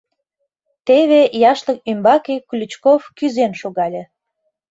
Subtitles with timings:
[0.85, 1.21] Теве
[1.51, 4.03] яшлык ӱмбаке Ключков кӱзен шогале.